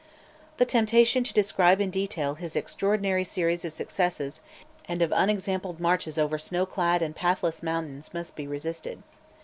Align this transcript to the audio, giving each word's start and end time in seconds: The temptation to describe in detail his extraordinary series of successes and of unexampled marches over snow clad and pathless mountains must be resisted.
The 0.57 0.65
temptation 0.65 1.23
to 1.25 1.31
describe 1.31 1.79
in 1.79 1.91
detail 1.91 2.33
his 2.33 2.55
extraordinary 2.55 3.23
series 3.23 3.63
of 3.63 3.71
successes 3.71 4.41
and 4.87 4.99
of 4.99 5.11
unexampled 5.15 5.79
marches 5.79 6.17
over 6.17 6.39
snow 6.39 6.65
clad 6.65 7.03
and 7.03 7.15
pathless 7.15 7.61
mountains 7.61 8.11
must 8.11 8.35
be 8.35 8.47
resisted. 8.47 9.03